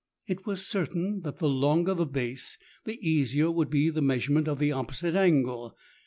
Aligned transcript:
It 0.25 0.47
was 0.47 0.65
certain 0.65 1.21
that 1.25 1.37
the 1.37 1.47
longer 1.47 1.93
the 1.93 2.07
base, 2.07 2.57
the 2.85 2.97
easier 3.07 3.51
would 3.51 3.69
be 3.69 3.91
the 3.91 4.01
measurement 4.01 4.47
of 4.47 4.57
the 4.57 4.71
opposite 4.71 5.13
angle. 5.13 5.77